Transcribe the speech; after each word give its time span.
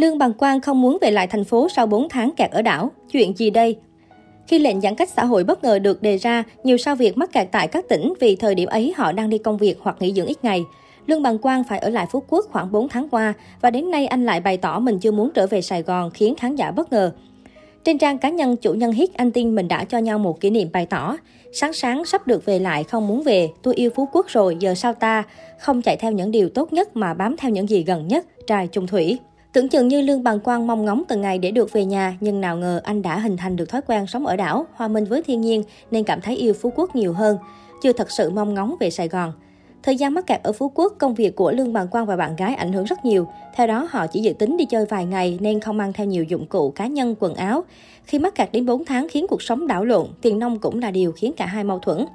Lương 0.00 0.18
Bằng 0.18 0.32
Quang 0.32 0.60
không 0.60 0.80
muốn 0.82 0.98
về 1.00 1.10
lại 1.10 1.26
thành 1.26 1.44
phố 1.44 1.68
sau 1.68 1.86
4 1.86 2.08
tháng 2.08 2.30
kẹt 2.36 2.50
ở 2.50 2.62
đảo. 2.62 2.90
Chuyện 3.12 3.36
gì 3.36 3.50
đây? 3.50 3.76
Khi 4.46 4.58
lệnh 4.58 4.80
giãn 4.80 4.94
cách 4.94 5.08
xã 5.08 5.24
hội 5.24 5.44
bất 5.44 5.64
ngờ 5.64 5.78
được 5.78 6.02
đề 6.02 6.16
ra, 6.16 6.44
nhiều 6.64 6.76
sao 6.76 6.96
Việt 6.96 7.18
mắc 7.18 7.32
kẹt 7.32 7.48
tại 7.52 7.68
các 7.68 7.88
tỉnh 7.88 8.12
vì 8.20 8.36
thời 8.36 8.54
điểm 8.54 8.68
ấy 8.68 8.94
họ 8.96 9.12
đang 9.12 9.30
đi 9.30 9.38
công 9.38 9.56
việc 9.56 9.78
hoặc 9.80 9.96
nghỉ 10.00 10.12
dưỡng 10.12 10.26
ít 10.26 10.44
ngày. 10.44 10.64
Lương 11.06 11.22
Bằng 11.22 11.38
Quang 11.38 11.64
phải 11.64 11.78
ở 11.78 11.88
lại 11.88 12.06
Phú 12.10 12.22
Quốc 12.28 12.46
khoảng 12.50 12.72
4 12.72 12.88
tháng 12.88 13.08
qua 13.08 13.32
và 13.60 13.70
đến 13.70 13.90
nay 13.90 14.06
anh 14.06 14.26
lại 14.26 14.40
bày 14.40 14.56
tỏ 14.56 14.78
mình 14.78 14.98
chưa 14.98 15.10
muốn 15.10 15.30
trở 15.34 15.46
về 15.46 15.62
Sài 15.62 15.82
Gòn 15.82 16.10
khiến 16.10 16.34
khán 16.34 16.56
giả 16.56 16.70
bất 16.70 16.92
ngờ. 16.92 17.12
Trên 17.84 17.98
trang 17.98 18.18
cá 18.18 18.28
nhân, 18.28 18.56
chủ 18.56 18.74
nhân 18.74 18.92
hit 18.92 19.14
anh 19.14 19.30
tin 19.30 19.54
mình 19.54 19.68
đã 19.68 19.84
cho 19.84 19.98
nhau 19.98 20.18
một 20.18 20.40
kỷ 20.40 20.50
niệm 20.50 20.68
bày 20.72 20.86
tỏ. 20.86 21.16
Sáng 21.52 21.72
sáng 21.72 22.04
sắp 22.04 22.26
được 22.26 22.44
về 22.44 22.58
lại 22.58 22.84
không 22.84 23.08
muốn 23.08 23.22
về, 23.22 23.50
tôi 23.62 23.74
yêu 23.74 23.90
Phú 23.94 24.08
Quốc 24.12 24.26
rồi, 24.28 24.56
giờ 24.60 24.74
sao 24.74 24.94
ta? 24.94 25.22
Không 25.58 25.82
chạy 25.82 25.96
theo 25.96 26.12
những 26.12 26.30
điều 26.30 26.48
tốt 26.48 26.72
nhất 26.72 26.96
mà 26.96 27.14
bám 27.14 27.36
theo 27.36 27.50
những 27.50 27.68
gì 27.68 27.82
gần 27.82 28.08
nhất, 28.08 28.46
trai 28.46 28.66
trung 28.66 28.86
thủy. 28.86 29.18
Tưởng 29.52 29.68
chừng 29.68 29.88
như 29.88 30.00
Lương 30.00 30.22
Bằng 30.22 30.40
Quang 30.40 30.66
mong 30.66 30.84
ngóng 30.84 31.02
từng 31.08 31.20
ngày 31.20 31.38
để 31.38 31.50
được 31.50 31.72
về 31.72 31.84
nhà, 31.84 32.16
nhưng 32.20 32.40
nào 32.40 32.56
ngờ 32.56 32.80
anh 32.84 33.02
đã 33.02 33.18
hình 33.18 33.36
thành 33.36 33.56
được 33.56 33.68
thói 33.68 33.80
quen 33.86 34.06
sống 34.06 34.26
ở 34.26 34.36
đảo, 34.36 34.66
hòa 34.74 34.88
minh 34.88 35.04
với 35.04 35.22
thiên 35.22 35.40
nhiên 35.40 35.62
nên 35.90 36.04
cảm 36.04 36.20
thấy 36.20 36.36
yêu 36.36 36.54
Phú 36.54 36.72
Quốc 36.76 36.96
nhiều 36.96 37.12
hơn, 37.12 37.38
chưa 37.82 37.92
thật 37.92 38.10
sự 38.10 38.30
mong 38.30 38.54
ngóng 38.54 38.74
về 38.80 38.90
Sài 38.90 39.08
Gòn. 39.08 39.32
Thời 39.82 39.96
gian 39.96 40.14
mắc 40.14 40.26
kẹt 40.26 40.42
ở 40.42 40.52
Phú 40.52 40.72
Quốc, 40.74 40.92
công 40.98 41.14
việc 41.14 41.36
của 41.36 41.52
Lương 41.52 41.72
Bằng 41.72 41.88
Quang 41.88 42.06
và 42.06 42.16
bạn 42.16 42.36
gái 42.36 42.54
ảnh 42.54 42.72
hưởng 42.72 42.84
rất 42.84 43.04
nhiều. 43.04 43.26
Theo 43.56 43.66
đó, 43.66 43.88
họ 43.90 44.06
chỉ 44.06 44.20
dự 44.20 44.32
tính 44.32 44.56
đi 44.56 44.64
chơi 44.64 44.86
vài 44.86 45.04
ngày 45.04 45.38
nên 45.40 45.60
không 45.60 45.76
mang 45.76 45.92
theo 45.92 46.06
nhiều 46.06 46.24
dụng 46.24 46.46
cụ 46.46 46.70
cá 46.70 46.86
nhân, 46.86 47.14
quần 47.20 47.34
áo. 47.34 47.64
Khi 48.04 48.18
mắc 48.18 48.34
kẹt 48.34 48.52
đến 48.52 48.66
4 48.66 48.84
tháng 48.84 49.06
khiến 49.10 49.26
cuộc 49.28 49.42
sống 49.42 49.66
đảo 49.66 49.84
lộn, 49.84 50.06
tiền 50.22 50.38
nông 50.38 50.58
cũng 50.58 50.78
là 50.78 50.90
điều 50.90 51.12
khiến 51.12 51.32
cả 51.36 51.46
hai 51.46 51.64
mâu 51.64 51.78
thuẫn. 51.78 52.06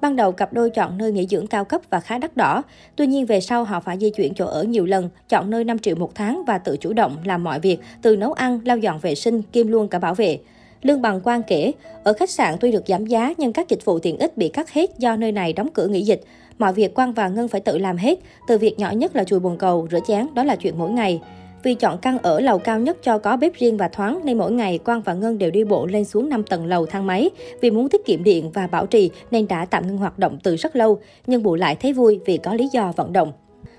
Ban 0.00 0.16
đầu 0.16 0.32
cặp 0.32 0.52
đôi 0.52 0.70
chọn 0.70 0.98
nơi 0.98 1.12
nghỉ 1.12 1.26
dưỡng 1.26 1.46
cao 1.46 1.64
cấp 1.64 1.80
và 1.90 2.00
khá 2.00 2.18
đắt 2.18 2.36
đỏ. 2.36 2.62
Tuy 2.96 3.06
nhiên 3.06 3.26
về 3.26 3.40
sau 3.40 3.64
họ 3.64 3.80
phải 3.80 3.98
di 4.00 4.10
chuyển 4.10 4.34
chỗ 4.34 4.46
ở 4.46 4.62
nhiều 4.62 4.86
lần, 4.86 5.08
chọn 5.28 5.50
nơi 5.50 5.64
5 5.64 5.78
triệu 5.78 5.96
một 5.96 6.14
tháng 6.14 6.44
và 6.46 6.58
tự 6.58 6.76
chủ 6.76 6.92
động 6.92 7.16
làm 7.24 7.44
mọi 7.44 7.60
việc 7.60 7.78
từ 8.02 8.16
nấu 8.16 8.32
ăn, 8.32 8.60
lau 8.64 8.78
dọn 8.78 8.98
vệ 8.98 9.14
sinh, 9.14 9.42
kim 9.42 9.68
luôn 9.68 9.88
cả 9.88 9.98
bảo 9.98 10.14
vệ. 10.14 10.38
Lương 10.82 11.02
Bằng 11.02 11.20
Quang 11.20 11.42
kể, 11.42 11.72
ở 12.04 12.12
khách 12.12 12.30
sạn 12.30 12.54
tuy 12.60 12.72
được 12.72 12.84
giảm 12.86 13.06
giá 13.06 13.32
nhưng 13.38 13.52
các 13.52 13.68
dịch 13.68 13.84
vụ 13.84 13.98
tiện 13.98 14.18
ích 14.18 14.36
bị 14.36 14.48
cắt 14.48 14.70
hết 14.70 14.98
do 14.98 15.16
nơi 15.16 15.32
này 15.32 15.52
đóng 15.52 15.68
cửa 15.74 15.86
nghỉ 15.86 16.02
dịch. 16.02 16.20
Mọi 16.58 16.72
việc 16.72 16.94
Quang 16.94 17.12
và 17.12 17.28
Ngân 17.28 17.48
phải 17.48 17.60
tự 17.60 17.78
làm 17.78 17.96
hết, 17.96 18.18
từ 18.48 18.58
việc 18.58 18.78
nhỏ 18.78 18.90
nhất 18.90 19.16
là 19.16 19.24
chùi 19.24 19.40
bồn 19.40 19.56
cầu, 19.58 19.88
rửa 19.90 19.98
chén, 20.06 20.26
đó 20.34 20.44
là 20.44 20.56
chuyện 20.56 20.78
mỗi 20.78 20.90
ngày. 20.90 21.20
Vì 21.66 21.74
chọn 21.74 21.98
căn 21.98 22.18
ở 22.18 22.40
lầu 22.40 22.58
cao 22.58 22.80
nhất 22.80 22.96
cho 23.02 23.18
có 23.18 23.36
bếp 23.36 23.54
riêng 23.54 23.76
và 23.76 23.88
thoáng 23.88 24.20
nên 24.24 24.38
mỗi 24.38 24.52
ngày 24.52 24.78
Quang 24.78 25.00
và 25.00 25.14
Ngân 25.14 25.38
đều 25.38 25.50
đi 25.50 25.64
bộ 25.64 25.86
lên 25.86 26.04
xuống 26.04 26.28
5 26.28 26.42
tầng 26.42 26.66
lầu 26.66 26.86
thang 26.86 27.06
máy. 27.06 27.30
Vì 27.60 27.70
muốn 27.70 27.88
tiết 27.88 28.04
kiệm 28.04 28.24
điện 28.24 28.50
và 28.50 28.66
bảo 28.66 28.86
trì 28.86 29.10
nên 29.30 29.48
đã 29.48 29.64
tạm 29.64 29.86
ngưng 29.86 29.96
hoạt 29.96 30.18
động 30.18 30.38
từ 30.42 30.56
rất 30.56 30.76
lâu, 30.76 30.98
nhưng 31.26 31.42
bù 31.42 31.54
lại 31.54 31.76
thấy 31.76 31.92
vui 31.92 32.20
vì 32.26 32.36
có 32.36 32.54
lý 32.54 32.68
do 32.72 32.92
vận 32.96 33.12
động. 33.12 33.32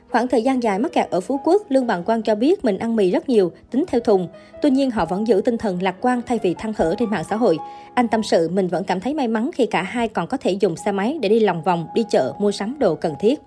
Khoảng 0.10 0.28
thời 0.28 0.44
gian 0.44 0.64
dài 0.64 0.80
mắc 0.80 0.94
kẹt 0.94 1.10
ở 1.10 1.20
Phú 1.20 1.40
Quốc, 1.46 1.62
Lương 1.70 1.88
Bằng 1.88 2.04
Quang 2.04 2.22
cho 2.22 2.36
biết 2.36 2.66
mình 2.66 2.78
ăn 2.78 2.96
mì 2.96 3.12
rất 3.12 3.30
nhiều, 3.30 3.52
tính 3.72 3.86
theo 3.88 4.02
thùng. 4.02 4.28
Tuy 4.62 4.70
nhiên 4.70 4.92
họ 4.92 5.06
vẫn 5.06 5.28
giữ 5.28 5.42
tinh 5.46 5.58
thần 5.58 5.82
lạc 5.82 5.96
quan 6.02 6.22
thay 6.26 6.40
vì 6.44 6.54
thăng 6.54 6.74
hở 6.78 6.96
trên 7.00 7.10
mạng 7.10 7.24
xã 7.30 7.36
hội. 7.36 7.58
Anh 7.94 8.08
tâm 8.08 8.24
sự 8.24 8.50
mình 8.50 8.68
vẫn 8.68 8.84
cảm 8.84 9.00
thấy 9.00 9.14
may 9.14 9.28
mắn 9.28 9.52
khi 9.54 9.66
cả 9.66 9.82
hai 9.82 10.08
còn 10.08 10.28
có 10.28 10.38
thể 10.38 10.52
dùng 10.52 10.76
xe 10.76 10.92
máy 10.92 11.20
để 11.22 11.30
đi 11.30 11.40
lòng 11.40 11.64
vòng, 11.64 11.88
đi 11.96 12.04
chợ, 12.10 12.34
mua 12.40 12.52
sắm 12.52 12.76
đồ 12.80 12.96
cần 12.96 13.14
thiết. 13.20 13.40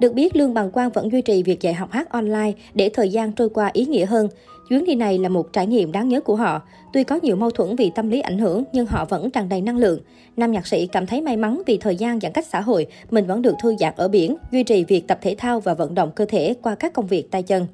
Được 0.00 0.14
biết, 0.14 0.36
Lương 0.36 0.54
Bằng 0.54 0.70
Quang 0.70 0.90
vẫn 0.90 1.12
duy 1.12 1.22
trì 1.22 1.42
việc 1.42 1.60
dạy 1.60 1.74
học 1.74 1.90
hát 1.92 2.10
online 2.10 2.52
để 2.74 2.90
thời 2.94 3.08
gian 3.08 3.32
trôi 3.32 3.48
qua 3.48 3.70
ý 3.72 3.86
nghĩa 3.86 4.06
hơn. 4.06 4.28
Chuyến 4.68 4.84
đi 4.84 4.94
này 4.94 5.18
là 5.18 5.28
một 5.28 5.52
trải 5.52 5.66
nghiệm 5.66 5.92
đáng 5.92 6.08
nhớ 6.08 6.20
của 6.20 6.36
họ. 6.36 6.62
Tuy 6.92 7.04
có 7.04 7.18
nhiều 7.22 7.36
mâu 7.36 7.50
thuẫn 7.50 7.76
vì 7.76 7.90
tâm 7.94 8.10
lý 8.10 8.20
ảnh 8.20 8.38
hưởng, 8.38 8.64
nhưng 8.72 8.86
họ 8.86 9.04
vẫn 9.04 9.30
tràn 9.30 9.48
đầy 9.48 9.60
năng 9.60 9.76
lượng. 9.76 10.00
Nam 10.36 10.52
nhạc 10.52 10.66
sĩ 10.66 10.86
cảm 10.86 11.06
thấy 11.06 11.20
may 11.20 11.36
mắn 11.36 11.62
vì 11.66 11.78
thời 11.78 11.96
gian 11.96 12.20
giãn 12.20 12.32
cách 12.32 12.46
xã 12.46 12.60
hội, 12.60 12.86
mình 13.10 13.26
vẫn 13.26 13.42
được 13.42 13.54
thư 13.62 13.76
giãn 13.76 13.94
ở 13.96 14.08
biển, 14.08 14.36
duy 14.52 14.62
trì 14.62 14.84
việc 14.84 15.08
tập 15.08 15.18
thể 15.22 15.34
thao 15.38 15.60
và 15.60 15.74
vận 15.74 15.94
động 15.94 16.10
cơ 16.16 16.24
thể 16.24 16.54
qua 16.62 16.74
các 16.74 16.92
công 16.92 17.06
việc 17.06 17.30
tay 17.30 17.42
chân. 17.42 17.66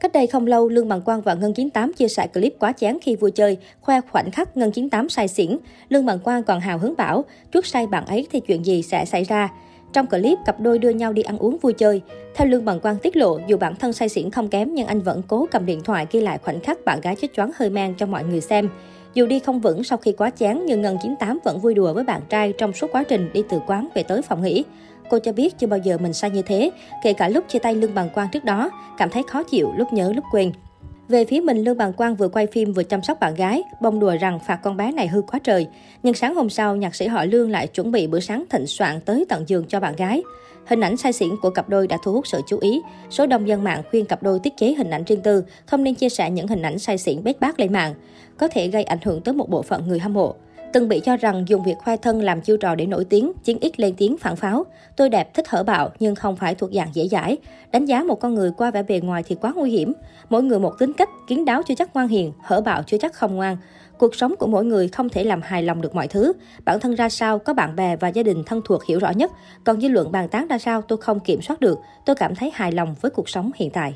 Cách 0.00 0.12
đây 0.12 0.26
không 0.26 0.46
lâu, 0.46 0.68
Lương 0.68 0.88
Bằng 0.88 1.00
Quang 1.00 1.22
và 1.22 1.34
Ngân 1.34 1.54
98 1.54 1.92
chia 1.92 2.08
sẻ 2.08 2.26
clip 2.26 2.54
quá 2.58 2.72
chán 2.72 2.98
khi 3.02 3.16
vui 3.16 3.30
chơi, 3.30 3.56
khoe 3.80 4.00
khoảnh 4.00 4.30
khắc 4.30 4.56
Ngân 4.56 4.72
98 4.72 5.08
say 5.08 5.28
xỉn. 5.28 5.56
Lương 5.88 6.06
Bằng 6.06 6.18
Quang 6.18 6.42
còn 6.42 6.60
hào 6.60 6.78
hứng 6.78 6.94
bảo, 6.96 7.24
trước 7.52 7.66
say 7.66 7.86
bạn 7.86 8.06
ấy 8.06 8.26
thì 8.32 8.40
chuyện 8.40 8.66
gì 8.66 8.82
sẽ 8.82 9.04
xảy 9.04 9.24
ra. 9.24 9.48
Trong 9.92 10.06
clip, 10.06 10.38
cặp 10.44 10.60
đôi 10.60 10.78
đưa 10.78 10.90
nhau 10.90 11.12
đi 11.12 11.22
ăn 11.22 11.38
uống 11.38 11.58
vui 11.58 11.72
chơi. 11.72 12.02
Theo 12.34 12.46
Lương 12.46 12.64
Bằng 12.64 12.80
Quang 12.80 12.96
tiết 12.98 13.16
lộ, 13.16 13.38
dù 13.46 13.56
bản 13.56 13.74
thân 13.74 13.92
say 13.92 14.08
xỉn 14.08 14.30
không 14.30 14.48
kém 14.48 14.74
nhưng 14.74 14.86
anh 14.86 15.00
vẫn 15.00 15.22
cố 15.28 15.46
cầm 15.50 15.66
điện 15.66 15.80
thoại 15.80 16.06
ghi 16.10 16.20
lại 16.20 16.38
khoảnh 16.38 16.60
khắc 16.60 16.84
bạn 16.84 17.00
gái 17.00 17.16
chết 17.16 17.28
choáng 17.36 17.50
hơi 17.56 17.70
mang 17.70 17.94
cho 17.94 18.06
mọi 18.06 18.24
người 18.24 18.40
xem. 18.40 18.68
Dù 19.14 19.26
đi 19.26 19.38
không 19.38 19.60
vững 19.60 19.84
sau 19.84 19.98
khi 19.98 20.12
quá 20.12 20.30
chán 20.30 20.64
nhưng 20.66 20.82
Ngân 20.82 20.96
98 21.02 21.38
vẫn 21.44 21.58
vui 21.58 21.74
đùa 21.74 21.92
với 21.92 22.04
bạn 22.04 22.20
trai 22.28 22.52
trong 22.58 22.72
suốt 22.72 22.92
quá 22.92 23.02
trình 23.02 23.30
đi 23.32 23.42
từ 23.48 23.60
quán 23.66 23.88
về 23.94 24.02
tới 24.02 24.22
phòng 24.22 24.42
nghỉ. 24.42 24.64
Cô 25.10 25.18
cho 25.18 25.32
biết 25.32 25.58
chưa 25.58 25.66
bao 25.66 25.78
giờ 25.78 25.98
mình 25.98 26.12
say 26.12 26.30
như 26.30 26.42
thế, 26.42 26.70
kể 27.02 27.12
cả 27.12 27.28
lúc 27.28 27.44
chia 27.48 27.58
tay 27.58 27.74
Lương 27.74 27.94
Bằng 27.94 28.10
Quang 28.14 28.28
trước 28.32 28.44
đó, 28.44 28.70
cảm 28.98 29.10
thấy 29.10 29.22
khó 29.28 29.42
chịu 29.42 29.72
lúc 29.76 29.92
nhớ 29.92 30.12
lúc 30.12 30.24
quên. 30.32 30.52
Về 31.08 31.24
phía 31.24 31.40
mình, 31.40 31.64
Lương 31.64 31.76
Bằng 31.76 31.92
Quang 31.92 32.16
vừa 32.16 32.28
quay 32.28 32.46
phim 32.46 32.72
vừa 32.72 32.82
chăm 32.82 33.02
sóc 33.02 33.20
bạn 33.20 33.34
gái, 33.34 33.62
bông 33.80 34.00
đùa 34.00 34.16
rằng 34.20 34.38
phạt 34.46 34.56
con 34.62 34.76
bé 34.76 34.92
này 34.92 35.08
hư 35.08 35.22
quá 35.22 35.38
trời. 35.44 35.66
Nhưng 36.02 36.14
sáng 36.14 36.34
hôm 36.34 36.50
sau, 36.50 36.76
nhạc 36.76 36.94
sĩ 36.94 37.06
họ 37.06 37.24
Lương 37.24 37.50
lại 37.50 37.66
chuẩn 37.66 37.92
bị 37.92 38.06
bữa 38.06 38.20
sáng 38.20 38.44
thịnh 38.50 38.66
soạn 38.66 39.00
tới 39.00 39.24
tận 39.28 39.44
giường 39.46 39.64
cho 39.68 39.80
bạn 39.80 39.96
gái. 39.96 40.22
Hình 40.66 40.80
ảnh 40.80 40.96
say 40.96 41.12
xỉn 41.12 41.28
của 41.42 41.50
cặp 41.50 41.68
đôi 41.68 41.86
đã 41.86 41.98
thu 42.04 42.12
hút 42.12 42.26
sự 42.26 42.40
chú 42.48 42.58
ý. 42.60 42.82
Số 43.10 43.26
đông 43.26 43.48
dân 43.48 43.64
mạng 43.64 43.82
khuyên 43.90 44.04
cặp 44.06 44.22
đôi 44.22 44.38
tiết 44.38 44.56
chế 44.56 44.74
hình 44.74 44.90
ảnh 44.90 45.04
riêng 45.04 45.20
tư, 45.20 45.44
không 45.66 45.84
nên 45.84 45.94
chia 45.94 46.08
sẻ 46.08 46.30
những 46.30 46.48
hình 46.48 46.62
ảnh 46.62 46.78
say 46.78 46.98
xỉn 46.98 47.24
bết 47.24 47.40
bát 47.40 47.60
lên 47.60 47.72
mạng. 47.72 47.94
Có 48.38 48.48
thể 48.48 48.68
gây 48.68 48.84
ảnh 48.84 48.98
hưởng 49.02 49.20
tới 49.20 49.34
một 49.34 49.50
bộ 49.50 49.62
phận 49.62 49.88
người 49.88 49.98
hâm 49.98 50.12
mộ. 50.12 50.34
Từng 50.76 50.88
bị 50.88 51.00
cho 51.00 51.16
rằng 51.16 51.44
dùng 51.48 51.62
việc 51.62 51.78
khoe 51.78 51.96
thân 51.96 52.22
làm 52.22 52.40
chiêu 52.40 52.56
trò 52.56 52.74
để 52.74 52.86
nổi 52.86 53.04
tiếng, 53.04 53.32
chiến 53.44 53.58
ít 53.60 53.80
lên 53.80 53.94
tiếng 53.96 54.18
phản 54.18 54.36
pháo. 54.36 54.66
Tôi 54.96 55.08
đẹp 55.08 55.34
thích 55.34 55.48
hở 55.48 55.62
bạo 55.62 55.90
nhưng 55.98 56.14
không 56.14 56.36
phải 56.36 56.54
thuộc 56.54 56.70
dạng 56.72 56.88
dễ 56.92 57.08
dãi. 57.08 57.36
Đánh 57.72 57.84
giá 57.84 58.02
một 58.02 58.20
con 58.20 58.34
người 58.34 58.50
qua 58.56 58.70
vẻ 58.70 58.82
bề 58.82 59.00
ngoài 59.00 59.22
thì 59.26 59.34
quá 59.34 59.52
nguy 59.56 59.70
hiểm. 59.70 59.92
Mỗi 60.28 60.42
người 60.42 60.58
một 60.58 60.72
tính 60.78 60.92
cách, 60.92 61.08
kiến 61.28 61.44
đáo 61.44 61.62
chưa 61.62 61.74
chắc 61.74 61.94
ngoan 61.94 62.08
hiền, 62.08 62.32
hở 62.42 62.60
bạo 62.60 62.82
chưa 62.82 62.98
chắc 62.98 63.14
không 63.14 63.36
ngoan. 63.36 63.56
Cuộc 63.98 64.14
sống 64.14 64.34
của 64.38 64.46
mỗi 64.46 64.64
người 64.64 64.88
không 64.88 65.08
thể 65.08 65.24
làm 65.24 65.42
hài 65.42 65.62
lòng 65.62 65.80
được 65.80 65.94
mọi 65.94 66.08
thứ. 66.08 66.32
Bản 66.64 66.80
thân 66.80 66.94
ra 66.94 67.08
sao, 67.08 67.38
có 67.38 67.54
bạn 67.54 67.76
bè 67.76 67.96
và 67.96 68.08
gia 68.08 68.22
đình 68.22 68.44
thân 68.44 68.60
thuộc 68.64 68.84
hiểu 68.84 68.98
rõ 68.98 69.10
nhất. 69.10 69.32
Còn 69.64 69.80
dư 69.80 69.88
luận 69.88 70.12
bàn 70.12 70.28
tán 70.28 70.48
ra 70.48 70.58
sao 70.58 70.82
tôi 70.82 70.98
không 70.98 71.20
kiểm 71.20 71.42
soát 71.42 71.60
được. 71.60 71.78
Tôi 72.06 72.16
cảm 72.16 72.34
thấy 72.34 72.50
hài 72.54 72.72
lòng 72.72 72.94
với 73.00 73.10
cuộc 73.10 73.28
sống 73.28 73.50
hiện 73.54 73.70
tại. 73.70 73.94